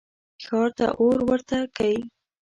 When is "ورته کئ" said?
1.29-1.95